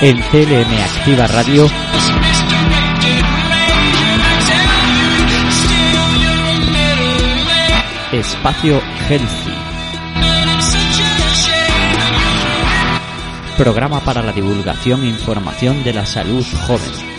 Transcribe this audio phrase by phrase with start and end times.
[0.00, 0.22] en
[0.82, 1.66] Activa Radio.
[8.12, 9.55] Espacio Healthy.
[13.56, 17.16] Programa para la divulgación e información de la salud joven.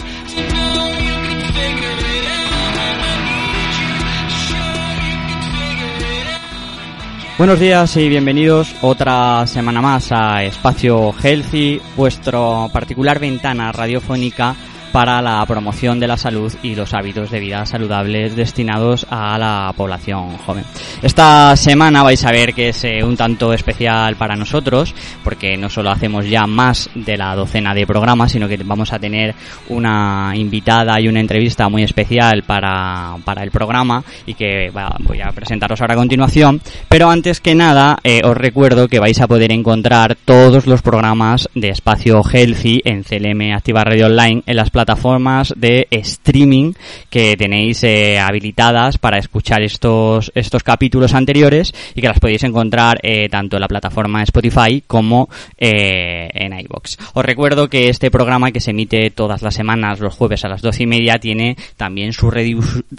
[7.40, 14.56] Buenos días y bienvenidos otra semana más a Espacio Healthy, vuestro particular ventana radiofónica
[14.92, 19.74] para la promoción de la salud y los hábitos de vida saludables destinados a la
[19.76, 20.64] población joven.
[21.02, 25.70] Esta semana vais a ver que es eh, un tanto especial para nosotros, porque no
[25.70, 29.36] solo hacemos ya más de la docena de programas, sino que vamos a tener
[29.70, 35.32] una invitada y una entrevista muy especial para, para el programa y que voy a
[35.32, 36.62] presentaros ahora a continuación.
[36.90, 41.50] Pero antes que nada, eh, os recuerdo que vais a poder encontrar todos los programas
[41.54, 46.74] de Espacio Healthy en CLM Activa Radio Online en las plataformas de streaming
[47.10, 53.00] que tenéis eh, habilitadas para escuchar estos, estos capítulos anteriores y que las podéis encontrar
[53.02, 57.00] eh, tanto en la plataforma Spotify como eh, en iBox.
[57.16, 60.62] Os recuerdo que este programa que se emite todas las semanas los jueves a las
[60.62, 62.30] doce y media tiene también su,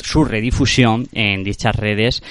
[0.03, 2.25] su redifusión en dichas redes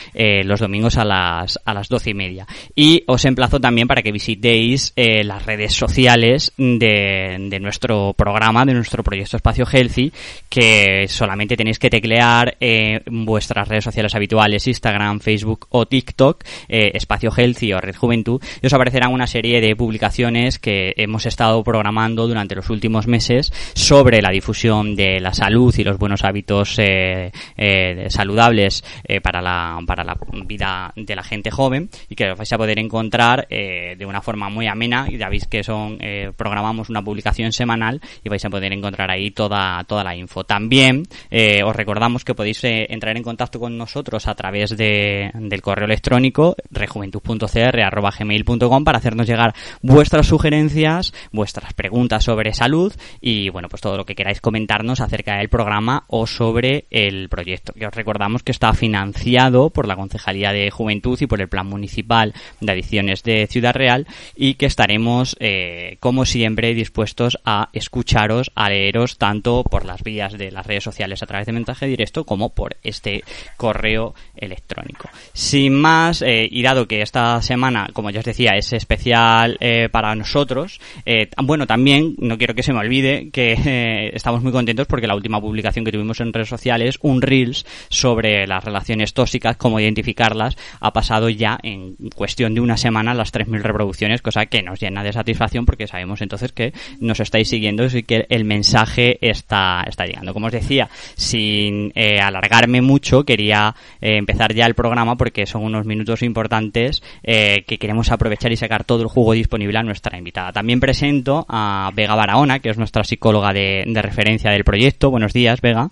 [0.43, 2.45] los domingos a las, a las doce y media.
[2.75, 8.73] Y os emplazo también para que visitéis las redes sociales de, de nuestro programa, de
[8.73, 10.11] nuestro proyecto Espacio Healthy,
[10.49, 16.91] que solamente tenéis que teclear en vuestras redes sociales habituales, Instagram, Facebook o TikTok, eh,
[16.93, 21.63] Espacio Healthy o Red Juventud, y os aparecerán una serie de publicaciones que hemos estado
[21.63, 26.77] programando durante los últimos meses sobre la difusión de la salud y los buenos hábitos
[26.79, 28.83] eh, eh, saludables
[29.21, 32.79] para, la, para la vida de la gente joven y que os vais a poder
[32.79, 35.07] encontrar de una forma muy amena.
[35.09, 35.99] Y ya veis que son
[36.35, 40.43] programamos una publicación semanal y vais a poder encontrar ahí toda, toda la info.
[40.43, 45.31] También eh, os recordamos que podéis eh, entrar en contacto con nosotros a través de,
[45.33, 53.69] del correo electrónico rejuventud.cr.gmail.com para hacernos llegar vuestras sugerencias, vuestras preguntas sobre salud y bueno,
[53.69, 57.73] pues todo lo que queráis comentarnos acerca del programa o sobre el proyecto.
[57.73, 61.67] Que os recordamos que está financiado por la Concejalía de Juventud y por el Plan
[61.67, 68.51] Municipal de Adiciones de Ciudad Real y que estaremos, eh, como siempre, dispuestos a escucharos,
[68.55, 72.25] a leeros tanto por las vías de las redes sociales a través de mensaje directo
[72.25, 73.23] como por este
[73.57, 75.09] correo electrónico.
[75.33, 79.89] Sin más, eh, y dado que esta semana, como ya os decía, es especial eh,
[79.91, 84.87] para nosotros, eh, bueno, también no quiero que se me olvide que estamos muy contentos
[84.87, 89.57] porque la última publicación que tuvimos en redes sociales, un Reels sobre las relaciones tóxicas,
[89.57, 94.61] cómo identificarlas, ha pasado ya en cuestión de una semana las 3.000 reproducciones, cosa que
[94.61, 99.06] nos llena de satisfacción porque sabemos entonces que nos estáis siguiendo y que el mensaje
[99.21, 100.33] está, está llegando.
[100.33, 105.63] Como os decía, sin eh, alargarme mucho, quería eh, empezar ya el programa porque son
[105.63, 110.17] unos minutos importantes eh, que queremos aprovechar y sacar todo el jugo disponible a nuestra
[110.17, 110.51] invitada.
[110.51, 115.11] También presento a Vega Barahona, que es nuestra psicóloga de referencia del proyecto.
[115.11, 115.89] Buenos días, Vega.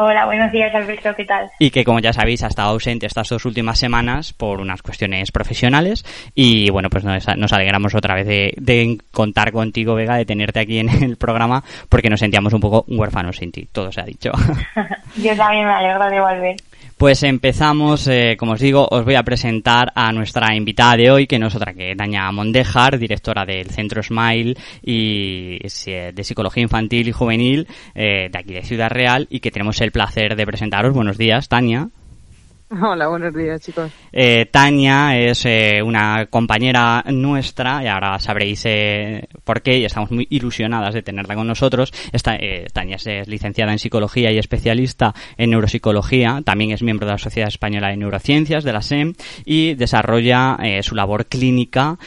[0.00, 1.50] Hola, buenos días Alberto, ¿qué tal?
[1.58, 5.32] Y que como ya sabéis ha estado ausente estas dos últimas semanas por unas cuestiones
[5.32, 6.04] profesionales
[6.36, 10.88] y bueno, pues nos, alegramos otra vez de, contar contigo, Vega, de tenerte aquí en
[10.88, 14.30] el programa porque nos sentíamos un poco huérfanos sin ti, todo se ha dicho.
[15.16, 16.56] Yo también me alegro de volver.
[16.98, 21.28] Pues empezamos, eh, como os digo, os voy a presentar a nuestra invitada de hoy,
[21.28, 27.06] que no es otra que Daña Mondejar, directora del Centro Smile y de Psicología Infantil
[27.06, 30.94] y Juvenil eh, de aquí de Ciudad Real y que tenemos el placer de presentaros.
[30.94, 31.88] Buenos días, Tania.
[32.82, 33.90] Hola, buenos días, chicos.
[34.12, 40.10] Eh, Tania es eh, una compañera nuestra y ahora sabréis eh, por qué y estamos
[40.10, 41.94] muy ilusionadas de tenerla con nosotros.
[42.12, 42.38] Esta,
[42.74, 46.42] Tania es, licenciada en psicología y especialista en neuropsicología.
[46.44, 49.14] También es miembro de la Sociedad Española de Neurociencias, de la SEM,
[49.46, 51.98] y desarrolla su labor clínica,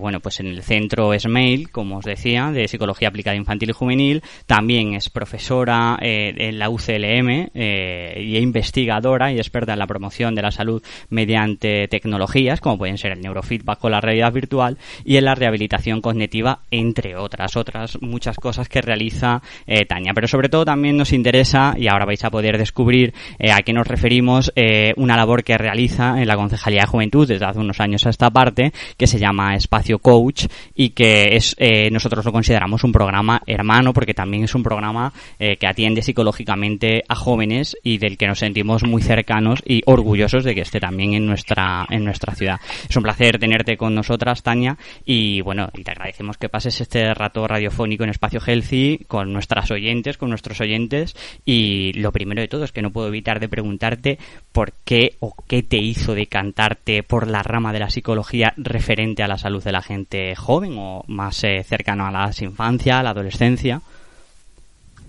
[0.00, 4.22] bueno, pues en el centro SMAIL, como os decía, de psicología aplicada infantil y juvenil.
[4.46, 10.50] También es profesora en la UCLM y investigadora y experta en la promoción de la
[10.50, 15.34] salud mediante tecnologías, como pueden ser el neurofeedback con la realidad virtual, y en la
[15.34, 20.12] rehabilitación cognitiva, entre otras, otras muchas cosas que realiza eh, Tania.
[20.14, 23.74] Pero sobre todo también nos interesa, y ahora vais a poder descubrir eh, a qué
[23.74, 27.78] nos referimos, eh, una labor que realiza en la Concejalía de Juventud desde hace unos
[27.78, 31.54] años a esta parte, que se llama Espacio Coach, y que es
[31.90, 37.14] nosotros lo consideramos un programa hermano, porque también es un programa que atiende psicológicamente a
[37.14, 41.26] jóvenes y del que nos sentimos muy cercanos y orgullosos de que esté también en
[41.26, 42.60] nuestra, en nuestra ciudad.
[42.88, 47.12] Es un placer tenerte con nosotras, Tania, y bueno, y te agradecemos que pases este
[47.14, 52.48] rato radiofónico en Espacio Healthy con nuestras oyentes, con nuestros oyentes, y lo primero de
[52.48, 54.18] todo es que no puedo evitar de preguntarte
[54.52, 59.28] por qué o qué te hizo decantarte por la rama de la psicología referente a
[59.28, 63.10] la salud de la gente joven o más eh, cercano a la infancia, a la
[63.10, 63.82] adolescencia.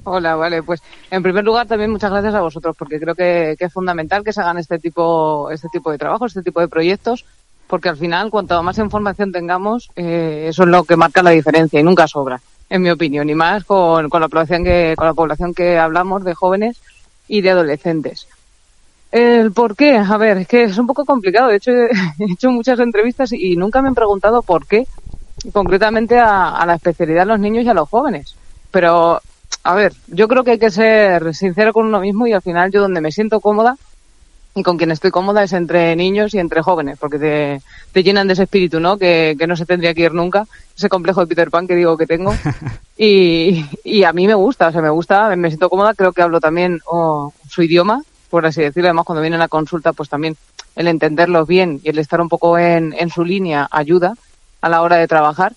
[0.04, 0.82] Hola, vale, pues
[1.12, 4.42] en primer lugar también muchas gracias a vosotros porque creo que, es fundamental que se
[4.42, 7.24] hagan este tipo, este tipo de trabajos, este tipo de proyectos,
[7.68, 11.80] porque al final cuanto más información tengamos, eh, eso es lo que marca la diferencia
[11.80, 15.14] y nunca sobra, en mi opinión, y más con, con la población que, con la
[15.14, 16.82] población que hablamos de jóvenes
[17.28, 18.28] y de adolescentes.
[19.12, 21.50] El por qué, a ver, es que es un poco complicado.
[21.50, 21.72] De hecho,
[22.20, 24.88] he hecho muchas entrevistas y nunca me han preguntado por qué,
[25.54, 28.36] concretamente a, a la especialidad de los niños y a los jóvenes.
[28.72, 29.22] Pero
[29.64, 32.72] a ver, yo creo que hay que ser sincero con uno mismo y al final
[32.72, 33.78] yo donde me siento cómoda
[34.54, 37.62] y con quien estoy cómoda es entre niños y entre jóvenes, porque te,
[37.94, 38.98] te llenan de ese espíritu, ¿no?
[38.98, 40.46] Que, que, no se tendría que ir nunca,
[40.76, 42.34] ese complejo de Peter Pan que digo que tengo.
[43.04, 46.22] Y, y a mí me gusta, o sea, me gusta, me siento cómoda, creo que
[46.22, 46.82] hablo también
[47.50, 48.90] su idioma, por así decirlo.
[48.90, 50.38] Además, cuando vienen a consulta, pues también
[50.76, 54.14] el entenderlos bien y el estar un poco en, en su línea ayuda
[54.62, 55.54] a la hora de trabajar.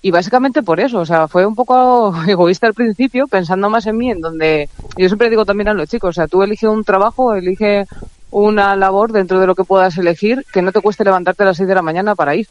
[0.00, 3.96] Y básicamente por eso, o sea, fue un poco egoísta al principio, pensando más en
[3.96, 6.84] mí, en donde yo siempre digo también a los chicos, o sea, tú elige un
[6.84, 7.86] trabajo, elige
[8.30, 11.56] una labor dentro de lo que puedas elegir, que no te cueste levantarte a las
[11.56, 12.46] 6 de la mañana para ir.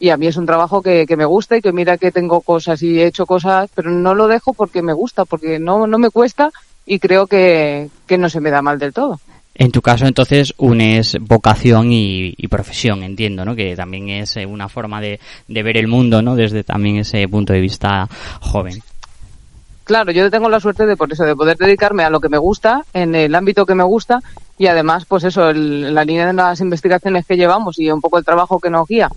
[0.00, 2.40] Y a mí es un trabajo que, que me gusta y que mira que tengo
[2.40, 5.98] cosas y he hecho cosas, pero no lo dejo porque me gusta, porque no, no
[5.98, 6.50] me cuesta
[6.84, 9.20] y creo que, que no se me da mal del todo.
[9.54, 13.54] En tu caso, entonces, unes vocación y, profesión, entiendo, ¿no?
[13.54, 16.34] Que también es eh, una forma de, ver el mundo, ¿no?
[16.36, 18.08] Desde también ese punto de vista
[18.40, 18.82] joven.
[19.84, 22.38] Claro, yo tengo la suerte de, por eso, de poder dedicarme a lo que me
[22.38, 24.20] gusta, en el ámbito que me gusta,
[24.56, 28.24] y además, pues eso, la línea de las investigaciones que llevamos y un poco el
[28.24, 29.08] trabajo que nos guía,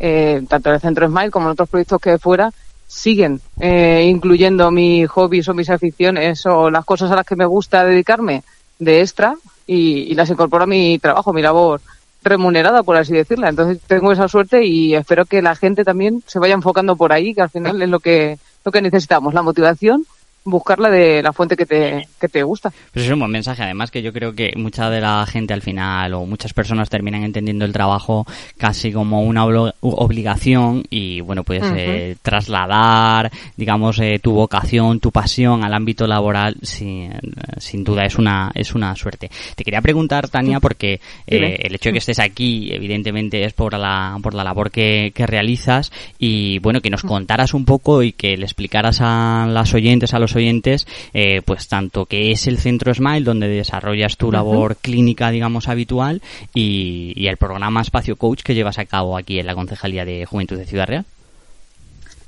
[0.00, 2.50] eh, tanto en el Centro Smile como en otros proyectos que fuera,
[2.86, 7.46] siguen eh, incluyendo mis hobbies o mis aficiones o las cosas a las que me
[7.46, 8.44] gusta dedicarme
[8.78, 9.34] de extra,
[9.66, 11.80] y, las incorporo a mi trabajo, mi labor
[12.22, 13.48] remunerada, por así decirla.
[13.48, 17.34] Entonces tengo esa suerte y espero que la gente también se vaya enfocando por ahí,
[17.34, 20.04] que al final es lo que, lo que necesitamos, la motivación
[20.44, 22.72] buscarla de la fuente que te, que te gusta.
[22.92, 25.62] Pues es un buen mensaje, además que yo creo que mucha de la gente al
[25.62, 28.26] final o muchas personas terminan entendiendo el trabajo
[28.58, 35.64] casi como una obligación y bueno, pues eh, trasladar, digamos, eh, tu vocación, tu pasión
[35.64, 37.12] al ámbito laboral sin,
[37.58, 39.30] sin duda es una, es una suerte.
[39.54, 43.78] Te quería preguntar, Tania, porque eh, el hecho de que estés aquí evidentemente es por
[43.78, 48.12] la, por la labor que, que realizas y bueno, que nos contaras un poco y
[48.12, 52.58] que le explicaras a las oyentes, a los oyentes, eh, pues tanto que es el
[52.58, 56.22] Centro Smile, donde desarrollas tu labor clínica, digamos, habitual,
[56.52, 60.58] y, el programa Espacio Coach que llevas a cabo aquí en la Concejalía de Juventud
[60.58, 61.04] de Ciudad Real.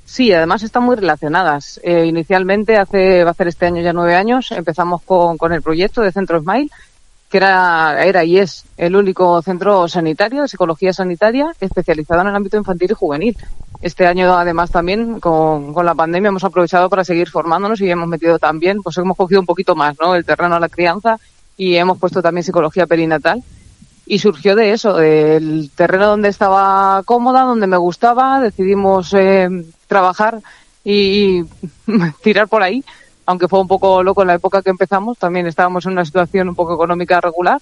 [0.05, 1.79] Sí, además están muy relacionadas.
[1.83, 5.61] Eh, inicialmente, hace, va a ser este año ya nueve años, empezamos con, con el
[5.61, 6.69] proyecto de Centro Smile,
[7.29, 12.35] que era, era y es el único centro sanitario de psicología sanitaria especializado en el
[12.35, 13.37] ámbito infantil y juvenil.
[13.81, 18.07] Este año, además, también con, con la pandemia hemos aprovechado para seguir formándonos y hemos
[18.07, 20.15] metido también, pues hemos cogido un poquito más, ¿no?
[20.15, 21.17] El terreno a la crianza
[21.57, 23.43] y hemos puesto también psicología perinatal.
[24.09, 29.49] Y surgió de eso, del terreno donde estaba cómoda, donde me gustaba, decidimos eh,
[29.87, 30.39] trabajar
[30.85, 31.43] y
[32.23, 32.85] tirar por ahí
[33.27, 36.49] aunque fue un poco loco en la época que empezamos, también estábamos en una situación
[36.49, 37.61] un poco económica regular,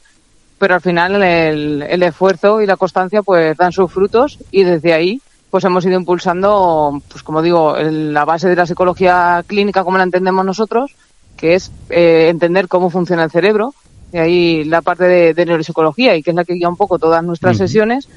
[0.60, 4.94] pero al final el, el esfuerzo y la constancia pues dan sus frutos y desde
[4.94, 9.98] ahí pues hemos ido impulsando, pues como digo, la base de la psicología clínica como
[9.98, 10.96] la entendemos nosotros,
[11.36, 13.74] que es eh, entender cómo funciona el cerebro,
[14.14, 17.00] y ahí la parte de, de, neuropsicología y que es la que guía un poco
[17.00, 18.08] todas nuestras sesiones,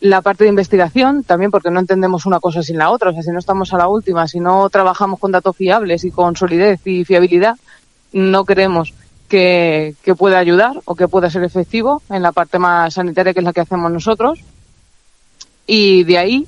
[0.00, 3.10] la parte de investigación también porque no entendemos una cosa sin la otra.
[3.10, 6.10] O sea, si no estamos a la última, si no trabajamos con datos fiables y
[6.10, 7.56] con solidez y fiabilidad,
[8.12, 8.94] no creemos
[9.28, 13.40] que, que pueda ayudar o que pueda ser efectivo en la parte más sanitaria que
[13.40, 14.40] es la que hacemos nosotros.
[15.66, 16.46] Y de ahí,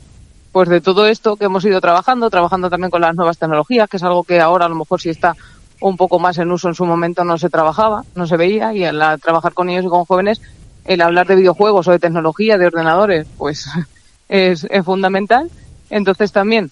[0.50, 3.98] pues de todo esto que hemos ido trabajando, trabajando también con las nuevas tecnologías, que
[3.98, 5.36] es algo que ahora a lo mejor sí está
[5.82, 8.84] un poco más en uso en su momento no se trabajaba, no se veía y
[8.84, 10.40] al trabajar con niños y con jóvenes
[10.84, 13.68] el hablar de videojuegos o de tecnología, de ordenadores, pues
[14.28, 15.50] es, fundamental.
[15.90, 16.70] Entonces también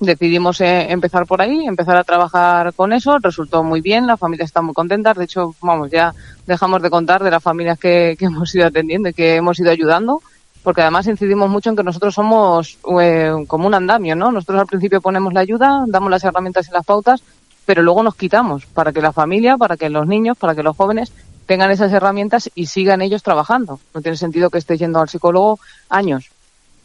[0.00, 4.48] decidimos eh, empezar por ahí, empezar a trabajar con eso, resultó muy bien, las familias
[4.50, 6.12] están muy contentas, de hecho, vamos, ya
[6.46, 9.70] dejamos de contar de las familias que, que hemos ido atendiendo y que hemos ido
[9.70, 10.20] ayudando,
[10.62, 14.32] porque además incidimos mucho en que nosotros somos eh, como un andamio, ¿no?
[14.32, 17.22] Nosotros al principio ponemos la ayuda, damos las herramientas y las pautas,
[17.66, 20.76] pero luego nos quitamos para que la familia, para que los niños, para que los
[20.76, 21.12] jóvenes
[21.46, 23.80] tengan esas herramientas y sigan ellos trabajando.
[23.94, 25.58] No tiene sentido que esté yendo al psicólogo
[25.88, 26.30] años.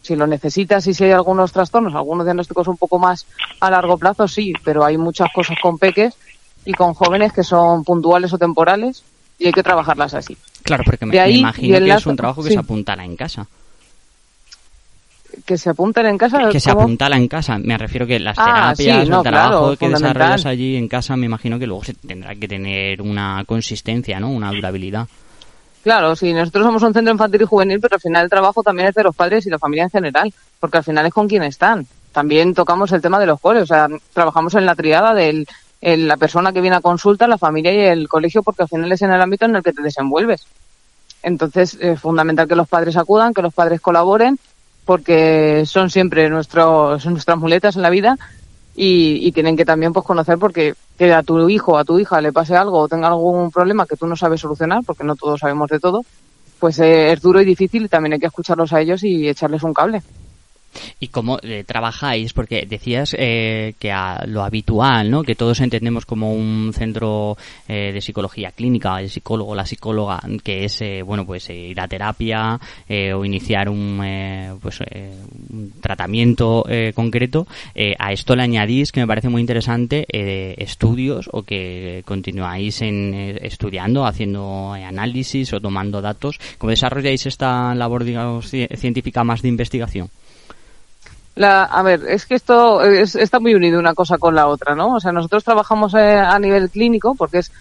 [0.02, 3.26] Si lo necesitas y si hay algunos trastornos, algunos diagnósticos un poco más
[3.60, 6.16] a largo plazo, sí, pero hay muchas cosas con peques
[6.66, 9.04] y con jóvenes que son puntuales o temporales
[9.38, 10.38] y hay que trabajarlas así.
[10.64, 13.48] Claro, porque me, imagino que es un trabajo que se apuntala en casa
[15.46, 16.50] que se apunten en casa.
[16.50, 17.58] Que se apuntala en casa.
[17.58, 21.60] Me refiero que las ah, terapias, el trabajo que desarrollas allí en casa, me imagino
[21.60, 24.30] que luego se tendrá que tener una consistencia, ¿no?
[24.30, 25.08] Una durabilidad.
[25.84, 28.90] Claro, sí, nosotros somos un centro infantil y juvenil, pero al final el trabajo también
[28.90, 31.44] es de los padres y la familia en general, porque al final es con quien
[31.44, 31.88] están.
[32.12, 35.46] También tocamos el tema de los coles, o sea, trabajamos en la triada de
[35.82, 39.02] la persona que viene a consulta, la familia y el colegio, porque al final es
[39.02, 40.46] en el ámbito en el que te desenvuelves.
[41.24, 44.38] Entonces, es fundamental que los padres acudan, que los padres colaboren
[44.90, 48.18] porque son siempre nuestros, nuestras muletas en la vida
[48.76, 52.34] y, tienen que también pues conocer porque que a tu hijo a tu hija le
[52.34, 55.70] pase algo o tenga algún problema que tú no sabes solucionar, porque no todos sabemos
[55.70, 56.02] de todo,
[56.58, 59.62] pues eh, es duro y difícil y también hay que escucharlos a ellos y echarles
[59.62, 60.02] un cable.
[61.00, 62.34] ¿Y cómo eh, trabajáis?
[62.34, 65.24] Porque decías eh, que a lo habitual, ¿no?
[65.24, 70.66] Que todos entendemos como un centro eh, de psicología clínica, el psicólogo, la psicóloga, que
[70.66, 72.60] es, bueno, pues ir a terapia
[73.16, 74.80] o iniciar un, pues,
[75.50, 77.48] un tratamiento concreto.
[77.98, 80.06] a esto le añadís, que me parece muy interesante,
[80.62, 86.40] estudios o que continuáis en, estudiando, haciendo análisis o tomando datos.
[86.58, 88.04] ¿Cómo desarrolláis esta labor,
[88.44, 90.10] científica más de investigación?
[91.48, 94.96] A ver, es que esto está muy unido una cosa con la otra, ¿no?
[94.96, 97.52] O sea, nosotros trabajamos eh, a nivel clínico porque es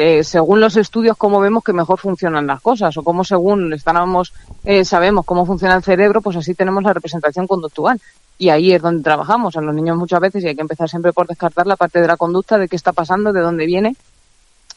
[0.00, 4.32] eh, según los estudios cómo vemos que mejor funcionan las cosas o cómo según estábamos,
[4.64, 8.00] eh, sabemos cómo funciona el cerebro, pues así tenemos la representación conductual.
[8.38, 9.56] Y ahí es donde trabajamos.
[9.56, 12.06] En los niños muchas veces y hay que empezar siempre por descartar la parte de
[12.06, 13.96] la conducta, de qué está pasando, de dónde viene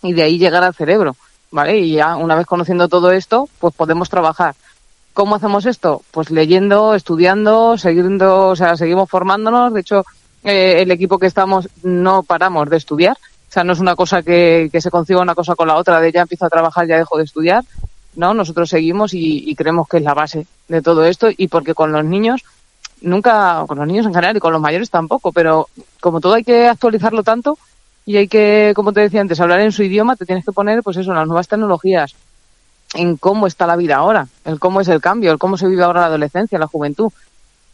[0.02, 1.16] y de ahí llegar al cerebro,
[1.52, 1.78] ¿vale?
[1.78, 4.56] Y ya una vez conociendo todo esto, pues podemos trabajar
[5.14, 6.02] ¿Cómo hacemos esto?
[6.12, 9.74] Pues leyendo, estudiando, siguiendo, o sea, seguimos formándonos.
[9.74, 10.06] De hecho,
[10.44, 13.18] eh, el equipo que estamos no paramos de estudiar.
[13.50, 16.00] O sea, no es una cosa que, que se consiga una cosa con la otra,
[16.00, 17.64] de ya empiezo a trabajar, ya dejo de estudiar.
[18.16, 21.74] No, nosotros seguimos y, y creemos que es la base de todo esto y porque
[21.74, 22.44] con los niños,
[23.02, 25.68] nunca, con los niños en general y con los mayores tampoco, pero
[26.00, 27.58] como todo hay que actualizarlo tanto
[28.06, 30.82] y hay que, como te decía antes, hablar en su idioma, te tienes que poner,
[30.84, 32.16] pues eso, las nuevas tecnologías,
[32.94, 35.84] en cómo está la vida ahora, el cómo es el cambio, el cómo se vive
[35.84, 37.12] ahora la adolescencia, la juventud.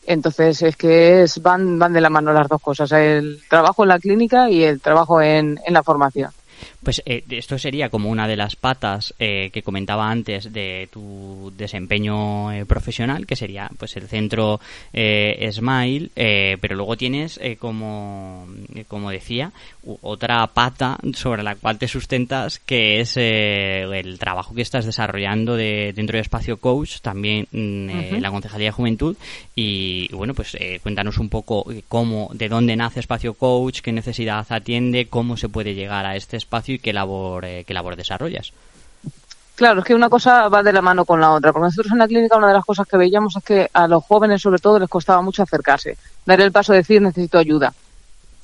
[0.06, 3.90] Entonces es que es, van, van de la mano las dos cosas, el trabajo en
[3.90, 6.32] la clínica y el trabajo en, en la formación.
[6.88, 11.52] Pues eh, esto sería como una de las patas eh, que comentaba antes de tu
[11.58, 14.62] desempeño eh, profesional, que sería pues el centro
[14.94, 18.48] Smile, pero luego tienes como,
[18.88, 19.52] como decía,
[20.02, 25.92] otra pata sobre la cual te sustentas, que es el trabajo que estás desarrollando de,
[25.94, 29.18] dentro de Espacio Coach, también mm, la Concejalía de Juventud,
[29.56, 35.08] y bueno, pues cuéntanos un poco cómo, de dónde nace Espacio Coach, qué necesidad atiende,
[35.08, 38.54] cómo se puede llegar a este espacio qué labor, eh, qué labor desarrollas.
[39.58, 41.52] Claro, es que una cosa va de la mano con la otra.
[41.52, 44.04] Porque nosotros en la clínica una de las cosas que veíamos es que a los
[44.04, 47.74] jóvenes sobre todo les costaba mucho acercarse, dar el paso de decir necesito ayuda.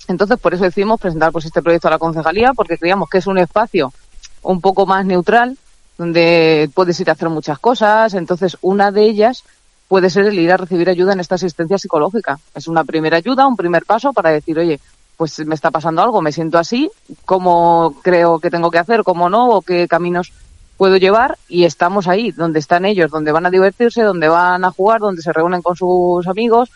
[0.08, 3.28] Entonces por eso decidimos presentar pues este proyecto a la concejalía porque creíamos que es
[3.28, 3.94] un espacio
[4.42, 5.56] un poco más neutral
[6.00, 8.16] donde puedes ir a hacer muchas cosas.
[8.16, 9.44] Entonces una de ellas
[9.88, 12.40] puede ser el ir a recibir ayuda en esta asistencia psicológica.
[12.56, 14.80] Es una primera ayuda, un primer paso para decir, oye,
[15.24, 16.92] pues me está pasando algo, me siento así,
[17.24, 20.34] cómo creo que tengo que hacer, cómo no, o qué caminos
[20.75, 24.72] puedo llevar y estamos ahí, donde están ellos, donde van a divertirse, donde van a
[24.72, 26.72] jugar, donde se reúnen con sus amigos.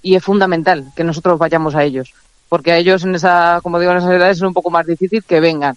[0.00, 2.14] Y es fundamental que nosotros vayamos a ellos,
[2.48, 5.22] porque a ellos en esa, como digo, en esas edades es un poco más difícil
[5.22, 5.76] que vengan.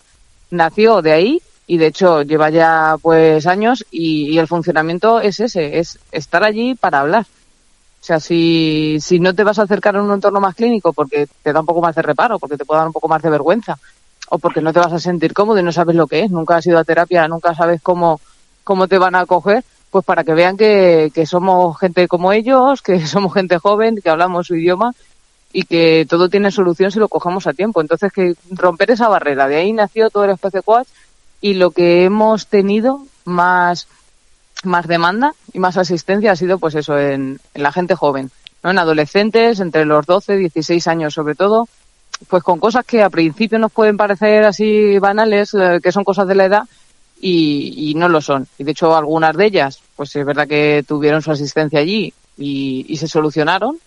[0.49, 5.77] Nació de ahí y de hecho lleva ya pues años y el funcionamiento es ese,
[5.77, 7.25] es estar allí para hablar
[7.99, 11.27] o sea, si, si no te vas a acercar a un entorno más clínico porque
[11.43, 13.29] te da un poco más de reparo, porque te puede dar un poco más de
[13.29, 13.77] vergüenza,
[14.29, 16.57] o porque no te vas a sentir cómodo y no sabes lo que es, nunca
[16.57, 18.19] has ido a terapia, nunca sabes cómo,
[18.63, 22.81] cómo te van a acoger, pues para que vean que, que somos gente como ellos,
[22.81, 24.93] que somos gente joven, que hablamos su idioma
[25.53, 27.81] y que todo tiene solución si lo cogemos a tiempo.
[27.81, 30.87] Entonces, que romper esa barrera, de ahí nació todo el espacio coach
[31.41, 33.87] y lo que hemos tenido más,
[34.63, 38.31] más demanda y más asistencia ha sido pues eso en, la gente joven,
[38.63, 38.71] ¿no?
[38.71, 41.67] en adolescentes entre los 12, 16 años sobre todo,
[42.27, 46.27] pues con cosas que a principio nos pueden parecer así banales, eh, que son cosas
[46.27, 46.63] de la edad,
[47.19, 48.47] y, no lo son.
[48.57, 52.85] Y de hecho algunas de ellas, pues es verdad que tuvieron su asistencia allí y,
[52.87, 53.77] y se solucionaron,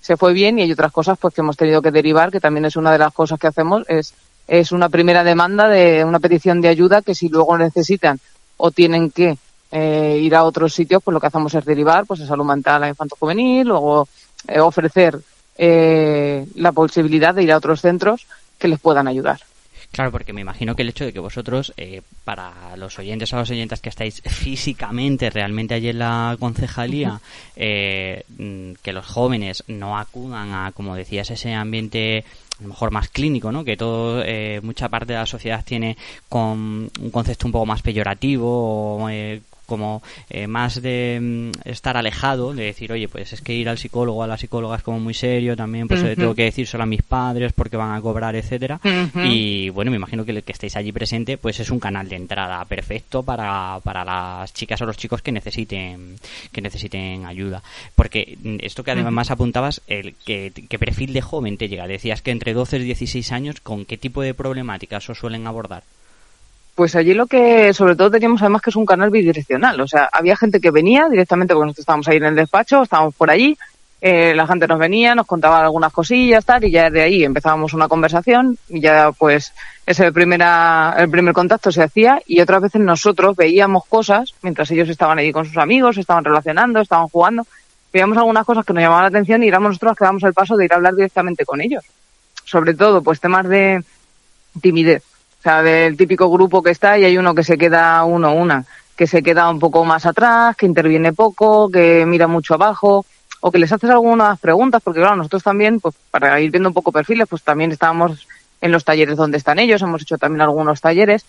[0.00, 2.66] se fue bien y hay otras cosas pues que hemos tenido que derivar, que también
[2.66, 4.12] es una de las cosas que hacemos, es,
[4.46, 8.20] es una primera demanda de una petición de ayuda que si luego necesitan
[8.58, 9.38] o tienen que
[9.74, 12.84] eh, ir a otros sitios, pues lo que hacemos es derivar pues a salud mental
[12.84, 14.06] a infanto juvenil, luego
[14.46, 15.18] eh, ofrecer
[15.58, 18.24] eh, la posibilidad de ir a otros centros
[18.56, 19.40] que les puedan ayudar.
[19.90, 23.36] Claro, porque me imagino que el hecho de que vosotros, eh, para los oyentes o
[23.36, 27.20] las oyentas que estáis físicamente realmente allí en la concejalía,
[27.56, 32.24] eh, mm, que los jóvenes no acudan a, como decías, ese ambiente
[32.58, 33.64] a lo mejor más clínico, ¿no?
[33.64, 35.96] Que todo, eh, mucha parte de la sociedad tiene
[36.28, 41.96] con un concepto un poco más peyorativo o eh, como eh, más de mm, estar
[41.96, 45.00] alejado, de decir, oye, pues es que ir al psicólogo a la psicóloga es como
[45.00, 48.36] muy serio, también pues tengo que decir solo a mis padres porque van a cobrar,
[48.36, 48.80] etcétera.
[49.24, 52.16] Y bueno, me imagino que el que estéis allí presente, pues es un canal de
[52.16, 56.16] entrada perfecto para, para las chicas o los chicos que necesiten,
[56.52, 57.62] que necesiten ayuda.
[57.94, 61.86] Porque mm, esto que además apuntabas, el que, qué perfil de joven te llega.
[61.86, 65.82] Decías que entre 12 y 16 años, ¿con qué tipo de problemáticas os suelen abordar?
[66.74, 69.80] Pues allí lo que sobre todo teníamos además que es un canal bidireccional.
[69.80, 73.14] O sea, había gente que venía directamente porque nosotros estábamos ahí en el despacho, estábamos
[73.14, 73.56] por allí,
[74.00, 77.72] eh, la gente nos venía, nos contaba algunas cosillas, tal, y ya de ahí empezábamos
[77.72, 79.54] una conversación y ya pues
[79.86, 84.88] ese primera, el primer contacto se hacía y otras veces nosotros veíamos cosas mientras ellos
[84.88, 87.46] estaban allí con sus amigos, estaban relacionando, estaban jugando,
[87.92, 90.56] veíamos algunas cosas que nos llamaban la atención y éramos nosotros que damos el paso
[90.56, 91.84] de ir a hablar directamente con ellos.
[92.44, 93.82] Sobre todo, pues temas de
[94.60, 95.02] timidez
[95.44, 98.64] sea, del típico grupo que está y hay uno que se queda uno una,
[98.96, 103.04] que se queda un poco más atrás, que interviene poco, que mira mucho abajo,
[103.40, 106.74] o que les haces algunas preguntas, porque claro, nosotros también, pues para ir viendo un
[106.74, 108.26] poco perfiles, pues también estábamos
[108.62, 111.26] en los talleres donde están ellos, hemos hecho también algunos talleres,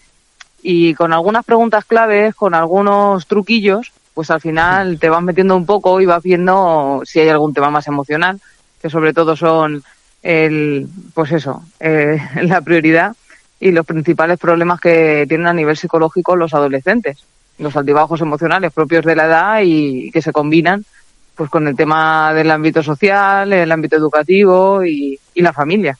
[0.64, 5.66] y con algunas preguntas claves, con algunos truquillos, pues al final te vas metiendo un
[5.66, 8.40] poco y vas viendo si hay algún tema más emocional,
[8.82, 9.84] que sobre todo son
[10.24, 13.16] el, pues eso, eh, la prioridad
[13.60, 17.18] y los principales problemas que tienen a nivel psicológico los adolescentes,
[17.58, 20.84] los altibajos emocionales propios de la edad y que se combinan
[21.36, 25.98] pues con el tema del ámbito social, el ámbito educativo y, la familia.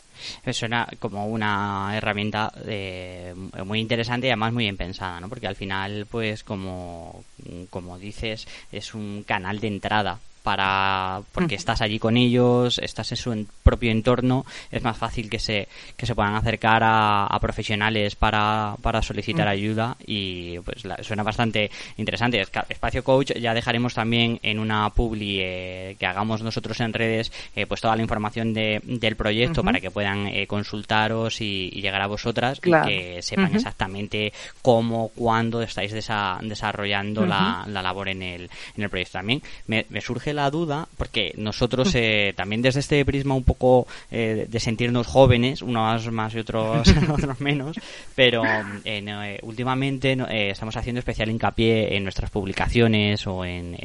[0.50, 3.34] Suena como una herramienta eh,
[3.66, 5.28] muy interesante y además muy bien pensada, ¿no?
[5.28, 7.26] Porque al final, pues como,
[7.70, 13.18] como dices, es un canal de entrada para porque estás allí con ellos, estás en
[13.18, 18.76] su propio entorno, es más fácil que se que se puedan acercar a, profesionales para,
[18.82, 22.40] para solicitar ayuda y pues suena bastante interesante.
[22.70, 27.66] Espacio Coach ya dejaremos también en una publi eh, que hagamos nosotros en redes eh,
[27.66, 32.08] pues toda la información de, del proyecto para que puedan eh, consultaros y, llegar a
[32.08, 34.32] vosotras y que sepan exactamente
[34.62, 39.14] cómo, cuándo estáis desarrollando la, la, labor en el, en el proyecto.
[39.14, 43.88] También me, me surge la duda, porque nosotros eh, también desde este prisma un poco
[44.12, 47.80] eh, de sentirnos jóvenes, unos más y otros, otros menos,
[48.16, 48.44] pero
[48.84, 50.18] eh, últimamente
[50.50, 53.76] estamos haciendo especial hincapié en nuestras publicaciones o en,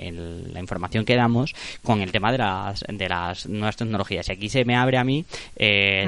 [0.52, 4.28] la información que damos con el tema de las, de las nuevas tecnologías.
[4.28, 5.24] Y aquí se me abre a mí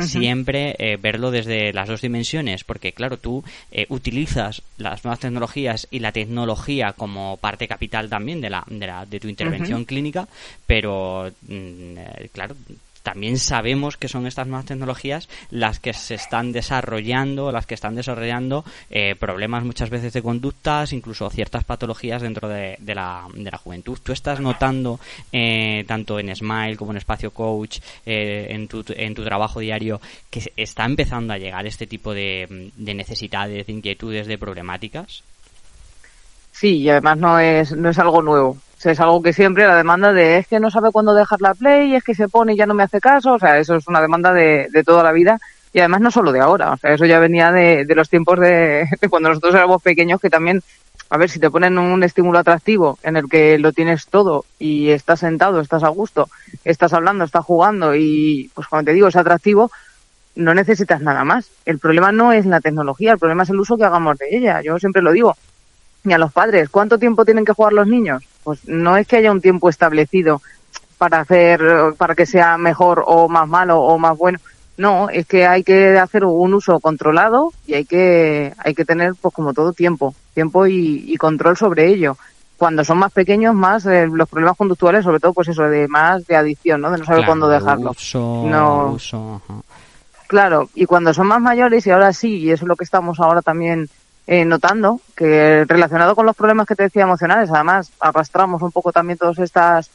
[0.00, 3.44] siempre verlo desde las dos dimensiones, porque claro, tú
[3.88, 9.07] utilizas las nuevas tecnologías y la tecnología como parte capital también de, la, de, la,
[9.07, 10.28] de tu intervención clínica,
[10.66, 12.55] pero mm, eh, claro,
[13.03, 17.97] también sabemos que son estas nuevas tecnologías las que se están desarrollando, las que están
[17.97, 23.59] desarrollando eh, problemas muchas veces de conductas, incluso ciertas patologías dentro de, la, de la,
[23.59, 23.99] juventud.
[24.03, 25.01] ¿Tú estás notando,
[25.33, 30.53] eh, tanto en Smile como en Espacio Coach, en, tu, en tu trabajo diario, que
[30.57, 35.25] está empezando a llegar este tipo de, de necesidades, de inquietudes, de problemáticas?
[36.53, 40.12] Sí, y además no es, no es algo nuevo es algo que siempre la demanda
[40.12, 42.66] de es que no sabe cuándo dejar la play, es que se pone y ya
[42.66, 45.38] no me hace caso, o sea, eso es una demanda de, de toda la vida
[45.73, 48.38] y además no solo de ahora, o sea, eso ya venía de, de los tiempos
[48.40, 50.62] de, cuando nosotros éramos pequeños que también,
[51.09, 54.90] a ver, si te ponen un estímulo atractivo en el que lo tienes todo y
[54.90, 56.29] estás sentado, estás a gusto,
[56.64, 59.71] estás hablando, estás jugando y pues como te digo, es atractivo,
[60.35, 61.51] no necesitas nada más.
[61.64, 64.62] El problema no es la tecnología, el problema es el uso que hagamos de ella.
[64.62, 65.37] Yo siempre lo digo.
[66.05, 68.25] Y a los padres, ¿cuánto tiempo tienen que jugar los niños?
[68.43, 70.43] pues no es que haya un tiempo establecido
[70.99, 71.61] para hacer,
[71.97, 74.38] para que sea mejor o más malo o más bueno.
[74.77, 79.15] No, es que hay que hacer un uso controlado y hay que, hay que tener,
[79.21, 82.17] pues como todo, tiempo, tiempo y, control sobre ello.
[82.57, 86.27] Cuando son más pequeños, más eh, los problemas conductuales, sobre todo, pues eso, de más
[86.27, 86.91] de adicción, ¿no?
[86.91, 87.93] De no saber cuándo dejarlo.
[88.15, 88.97] no.
[90.29, 93.21] Claro, y cuando son más mayores, y ahora sí, y eso es lo que estamos
[93.21, 93.91] ahora también
[94.26, 98.92] eh, notando, que relacionado con los problemas que te decía emocionales, además arrastramos un poco
[98.92, 99.90] también todas estas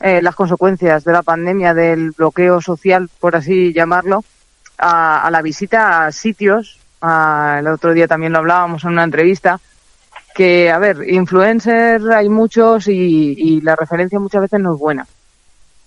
[0.00, 4.24] eh, las consecuencias de la pandemia, del bloqueo social, por así llamarlo,
[4.78, 6.78] a, la visita a sitios.
[7.02, 9.60] el otro día también lo hablábamos en una entrevista,
[10.34, 15.06] que, a ver, influencers hay muchos y, la referencia muchas veces no es buena,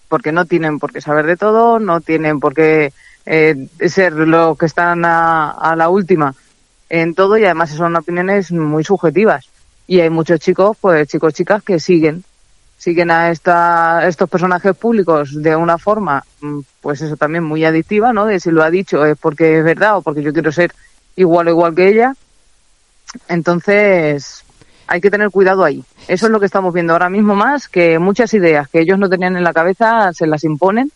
[0.07, 2.93] porque no tienen por qué saber de todo, no tienen por qué
[3.25, 6.33] eh, ser lo que están a, a la última
[6.89, 9.49] en todo y además son opiniones muy subjetivas.
[9.87, 12.23] Y hay muchos chicos, pues chicos, chicas que siguen
[12.79, 18.13] siguen a esta, estos personajes públicos de una forma, mm, pues eso también muy adictiva,
[18.13, 18.25] ¿no?
[18.25, 20.73] De si lo ha dicho es porque es verdad o porque yo quiero ser
[21.17, 22.15] igual o igual que ella.
[23.27, 24.45] Entonces,
[24.87, 25.83] hay que tener cuidado ahí.
[26.07, 29.09] Eso es lo que estamos viendo ahora mismo más, que muchas ideas que ellos no
[29.09, 30.89] tenían en la cabeza se las imponen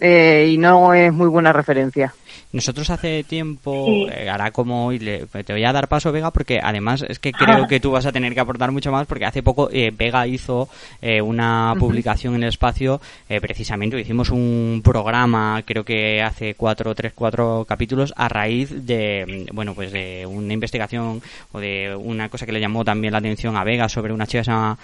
[0.00, 2.14] eh, y no es muy buena referencia.
[2.54, 6.60] Nosotros hace tiempo, eh, hará como hoy, le, te voy a dar paso, Vega, porque
[6.62, 9.42] además es que creo que tú vas a tener que aportar mucho más, porque hace
[9.42, 10.68] poco eh, Vega hizo
[11.02, 13.00] eh, una publicación en el espacio,
[13.40, 19.74] precisamente hicimos un programa, creo que hace cuatro, tres, cuatro capítulos, a raíz de, bueno,
[19.74, 23.64] pues de una investigación o de una cosa que le llamó también la atención a
[23.64, 24.78] Vega sobre una chica que se llama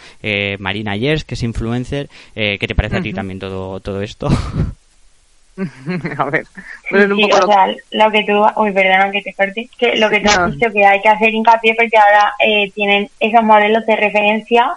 [0.58, 2.10] Marina Yers, que es influencer.
[2.34, 4.28] ¿Qué te parece a ti también todo, todo esto?
[6.18, 6.46] a ver,
[6.92, 10.52] o sea, lo que tú, uy, perdona que te corte, que lo que tú has
[10.52, 14.70] dicho que hay que hacer hincapié porque ahora eh, tienen esos modelos de referencia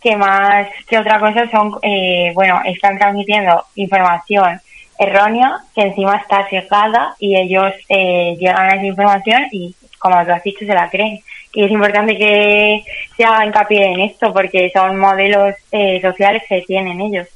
[0.00, 4.60] que más que otra cosa son, eh, bueno, están transmitiendo información
[4.98, 10.32] errónea que encima está sesgada y ellos eh, llegan a esa información y, como tú
[10.32, 11.20] has dicho, se la creen.
[11.52, 12.84] Y es importante que
[13.16, 15.54] se haga hincapié en esto porque son modelos
[16.02, 17.26] sociales que tienen ellos.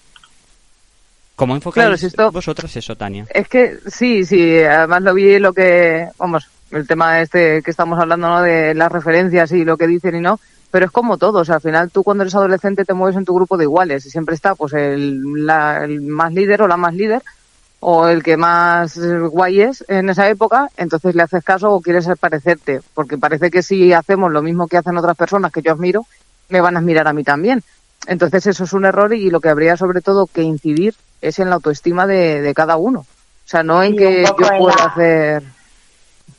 [1.36, 3.26] ¿Cómo enfocáis esto, vosotros eso, Tania?
[3.32, 7.98] Es que sí, sí, además lo vi lo que, vamos, el tema este que estamos
[7.98, 8.42] hablando, ¿no?
[8.42, 10.38] De las referencias y lo que dicen y no,
[10.70, 13.24] pero es como todo, o sea, al final tú cuando eres adolescente te mueves en
[13.24, 16.94] tu grupo de iguales y siempre está pues el, el más líder o la más
[16.94, 17.22] líder
[17.80, 22.06] o el que más guay es en esa época, entonces le haces caso o quieres
[22.20, 26.06] parecerte, porque parece que si hacemos lo mismo que hacen otras personas que yo admiro,
[26.48, 27.62] me van a admirar a mí también.
[28.06, 31.48] Entonces eso es un error y lo que habría sobre todo que incidir es en
[31.48, 33.00] la autoestima de, de cada uno.
[33.00, 35.42] O sea, no en que yo pueda hacer...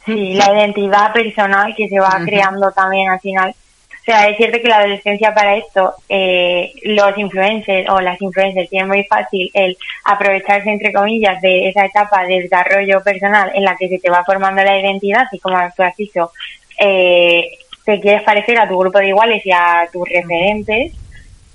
[0.06, 3.52] Sí, la identidad personal que se va creando también al final.
[3.52, 8.69] O sea, es cierto que la adolescencia para esto, eh, los influencers o las influencers
[8.69, 13.78] tienen muy fácil el aprovecharse, entre comillas, de esa etapa de desarrollo personal en la
[13.78, 16.32] que se te va formando la identidad y como tú has dicho,
[16.80, 17.46] eh,
[17.86, 20.91] te quieres parecer a tu grupo de iguales y a tus referentes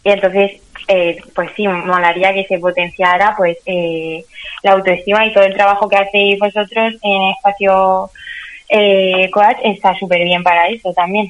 [0.05, 4.25] y entonces eh, pues sí, molaría que se potenciara pues eh,
[4.63, 8.11] la autoestima y todo el trabajo que hacéis vosotros en Espacio
[8.71, 11.29] eh, Coach está súper bien para eso también.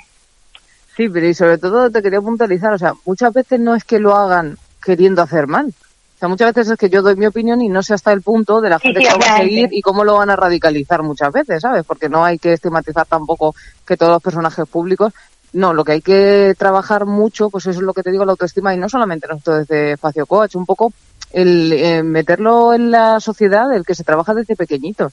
[0.97, 3.99] Sí, pero y sobre todo te quería puntualizar, o sea, muchas veces no es que
[3.99, 5.67] lo hagan queriendo hacer mal.
[5.67, 8.23] O sea, muchas veces es que yo doy mi opinión y no sé hasta el
[8.23, 11.33] punto de la gente que va a seguir y cómo lo van a radicalizar muchas
[11.33, 11.85] veces, ¿sabes?
[11.85, 13.55] Porque no hay que estigmatizar tampoco
[13.87, 15.13] que todos los personajes públicos
[15.53, 18.33] no, lo que hay que trabajar mucho, pues eso es lo que te digo, la
[18.33, 20.93] autoestima, y no solamente nosotros desde Espacio Coach, un poco
[21.33, 25.11] el eh, meterlo en la sociedad, el que se trabaja desde pequeñito.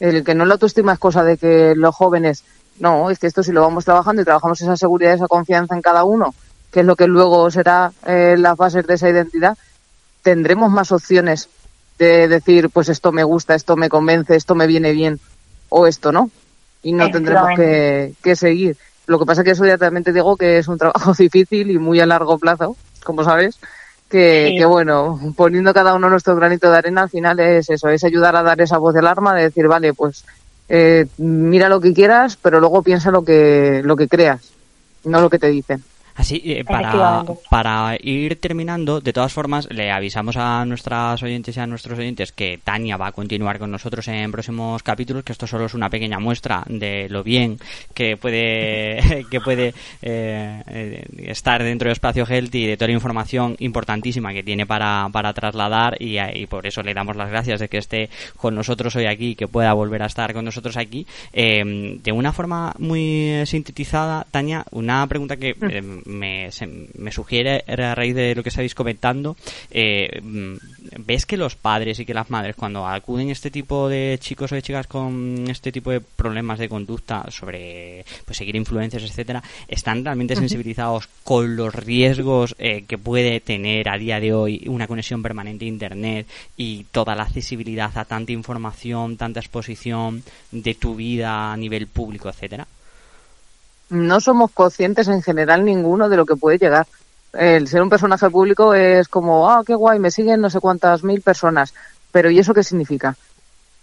[0.00, 2.44] El que no la autoestima es cosa de que los jóvenes,
[2.78, 5.82] no, es que esto si lo vamos trabajando y trabajamos esa seguridad, esa confianza en
[5.82, 6.34] cada uno,
[6.70, 9.56] que es lo que luego será eh, las bases de esa identidad,
[10.22, 11.48] tendremos más opciones
[11.98, 15.20] de decir, pues esto me gusta, esto me convence, esto me viene bien,
[15.68, 16.30] o esto no.
[16.82, 18.76] Y no tendremos que, que seguir.
[19.06, 21.70] Lo que pasa es que eso ya también te digo que es un trabajo difícil
[21.70, 23.58] y muy a largo plazo, como sabes,
[24.08, 28.04] que, que bueno, poniendo cada uno nuestro granito de arena al final es eso, es
[28.04, 30.24] ayudar a dar esa voz de alarma, de decir, vale, pues
[30.68, 34.52] eh, mira lo que quieras, pero luego piensa lo que, lo que creas,
[35.04, 35.82] no lo que te dicen.
[36.16, 41.60] Así, eh, para, para ir terminando, de todas formas, le avisamos a nuestras oyentes y
[41.60, 45.48] a nuestros oyentes que Tania va a continuar con nosotros en próximos capítulos, que esto
[45.48, 47.58] solo es una pequeña muestra de lo bien
[47.94, 52.94] que puede, que puede eh, eh, estar dentro de Espacio Healthy y de toda la
[52.94, 55.96] información importantísima que tiene para, para trasladar.
[56.00, 59.30] Y, y, por eso le damos las gracias de que esté con nosotros hoy aquí
[59.30, 61.06] y que pueda volver a estar con nosotros aquí.
[61.32, 66.50] de una forma muy sintetizada, Tania, una pregunta que mm me,
[66.98, 69.36] me sugiere a raíz de lo que estáis comentando,
[69.70, 70.54] eh, mm,
[70.98, 74.52] ¿ves que los padres y que las madres cuando acuden a este tipo de chicos
[74.52, 79.42] o de chicas con este tipo de problemas de conducta sobre pues seguir influencias, etcétera,
[79.68, 84.86] están realmente sensibilizados con los riesgos eh, que puede tener a día de hoy una
[84.86, 90.94] conexión permanente a internet y toda la accesibilidad a tanta información, tanta exposición de tu
[90.94, 92.66] vida a nivel público, etcétera?
[93.94, 96.86] No somos conscientes en general ninguno de lo que puede llegar.
[97.32, 101.04] El ser un personaje público es como, ah, qué guay, me siguen no sé cuántas
[101.04, 101.72] mil personas.
[102.10, 103.16] Pero ¿y eso qué significa?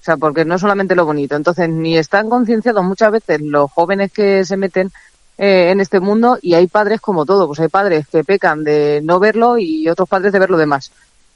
[0.01, 1.35] O sea, porque no es solamente lo bonito.
[1.37, 4.91] Entonces, ni están concienciados muchas veces los jóvenes que se meten
[5.37, 7.47] eh, en este mundo y hay padres como todo.
[7.47, 10.91] Pues hay padres que pecan de no verlo y otros padres de ver lo demás.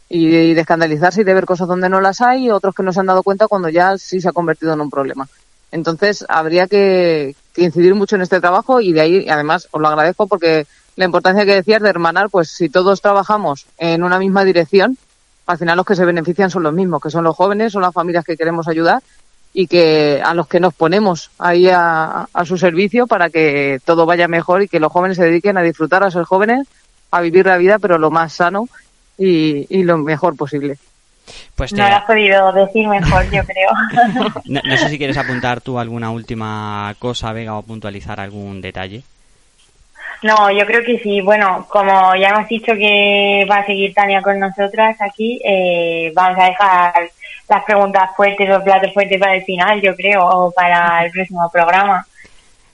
[0.10, 2.92] Y de, escandalizarse y de ver cosas donde no las hay y otros que no
[2.92, 5.28] se han dado cuenta cuando ya sí se ha convertido en un problema.
[5.76, 10.26] Entonces, habría que, incidir mucho en este trabajo y de ahí, además, os lo agradezco
[10.26, 14.98] porque la importancia que decías de hermanar, pues si todos trabajamos en una misma dirección,
[15.46, 17.94] al final los que se benefician son los mismos, que son los jóvenes, son las
[17.94, 19.04] familias que queremos ayudar
[19.54, 24.30] y que a los que nos ponemos ahí a, su servicio para que todo vaya
[24.30, 26.68] mejor y que los jóvenes se dediquen a disfrutar, a ser jóvenes,
[27.12, 28.70] a vivir la vida, pero lo más sano
[29.18, 30.78] y, y lo mejor posible.
[31.56, 33.72] Pues No lo has podido decir mejor, yo creo.
[34.46, 39.04] no, sé si quieres apuntar tú alguna última cosa, Vega, o puntualizar algún detalle.
[40.22, 41.22] No, yo creo que sí.
[41.22, 46.40] Bueno, como ya hemos dicho que va a seguir Tania con nosotras aquí, eh, vamos
[46.40, 46.94] a dejar
[47.48, 51.50] las preguntas fuertes, los platos fuertes para el final, yo creo, o para el próximo
[51.52, 52.06] programa.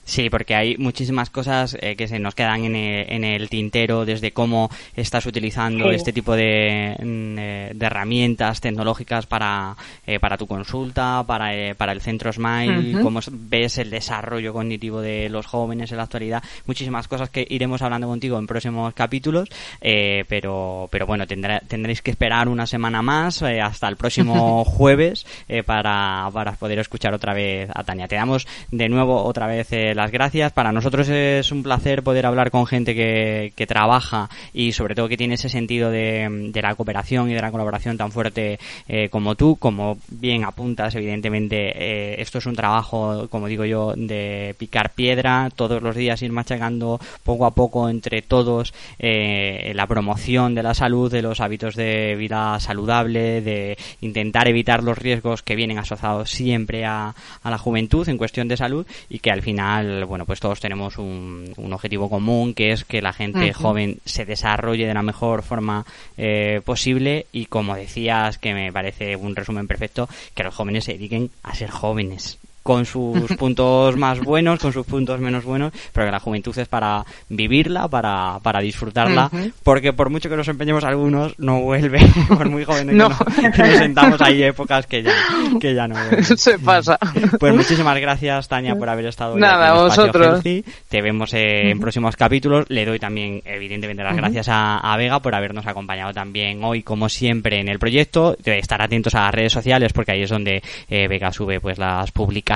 [0.04, 4.68] Sí, porque hay muchísimas cosas eh, que se nos quedan en el, tintero, desde cómo
[4.96, 11.22] estás utilizando este tipo de, mm, eh, de, herramientas tecnológicas para, eh, para tu consulta,
[11.24, 16.04] para, para el centro Smile, cómo ves el desarrollo cognitivo de los jóvenes en la
[16.04, 19.48] actualidad, muchísimas cosas que iremos hablando contigo en próximos capítulos,
[19.80, 25.26] pero, pero bueno, tendréis que esperar una semana más, hasta el próximo jueves,
[25.64, 28.08] para, para poder escuchar otra vez a Tania.
[28.08, 30.52] Te damos de nuevo otra vez las gracias.
[30.52, 35.16] Para nosotros es un placer poder hablar con gente que, trabaja y sobre todo que
[35.16, 39.56] tiene ese sentido de, la cooperación y de la colaboración tan fuerte eh, como tú.
[39.56, 45.48] Como bien apuntas, evidentemente, eh, esto es un trabajo, como digo yo, de picar piedra,
[45.54, 50.74] todos los días ir machacando poco a poco entre todos eh, la promoción de la
[50.74, 56.30] salud, de los hábitos de vida saludable, de intentar evitar los riesgos que vienen asociados
[56.30, 60.60] siempre a la juventud en cuestión de salud y que al final bueno, pues todos
[60.60, 65.42] tenemos un, objetivo común, que es que la gente joven se desarrolle de la mejor
[65.42, 65.84] forma
[66.16, 67.26] eh, posible.
[67.32, 71.54] Y, como decías, que me parece un resumen perfecto, que los jóvenes se dediquen a
[71.54, 76.20] ser jóvenes con sus puntos más buenos, con sus puntos menos buenos, pero que la
[76.20, 79.30] juventud es para vivirla, para, para disfrutarla,
[79.62, 83.08] porque por mucho que nos empeñemos algunos, no vuelve, por muy jóvenes no.
[83.08, 85.12] que, nos, sentamos, hay épocas que ya,
[85.60, 85.96] que ya no
[86.36, 86.98] Se pasa.
[87.38, 90.42] Pues muchísimas gracias, Tania, por haber estado Nada, en vosotros.
[90.42, 92.66] Te vemos en próximos capítulos.
[92.68, 97.08] Le doy también, evidentemente, las gracias a, a, Vega por habernos acompañado también hoy, como
[97.08, 98.36] siempre, en el proyecto.
[98.44, 102.10] Estar atentos a las redes sociales, porque ahí es donde eh, Vega sube pues las
[102.12, 102.51] publicaciones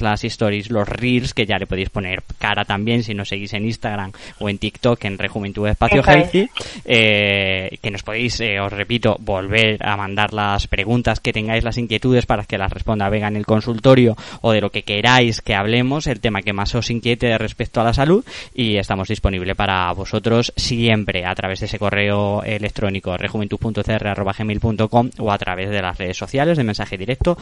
[0.00, 3.64] las stories, los reels, que ya le podéis poner cara también si nos seguís en
[3.64, 6.48] Instagram o en TikTok en Rejuventud Espacio Healthy,
[6.84, 11.78] eh, que nos podéis, eh, os repito, volver a mandar las preguntas que tengáis, las
[11.78, 15.54] inquietudes para que las responda Vega en el consultorio o de lo que queráis que
[15.54, 18.24] hablemos, el tema que más os inquiete respecto a la salud.
[18.54, 25.38] Y estamos disponibles para vosotros siempre a través de ese correo electrónico rejuventud.cr.gmail.com o a
[25.38, 27.38] través de las redes sociales de mensaje directo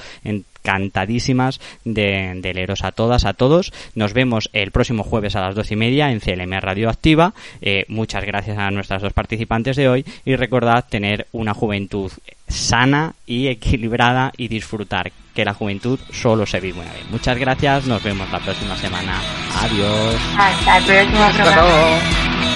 [0.66, 3.72] encantadísimas de, leeros a todas, a todos.
[3.94, 7.34] Nos vemos el próximo jueves a las doce y media en CLM Radioactiva.
[7.60, 12.10] Eh, muchas gracias a nuestras dos participantes de hoy y recordad tener una juventud
[12.48, 17.10] sana y equilibrada y disfrutar que la juventud solo se vive una vez.
[17.10, 19.20] Muchas gracias, nos vemos la próxima semana.
[19.54, 20.16] Adiós.
[20.36, 22.55] Hasta el próximo programa.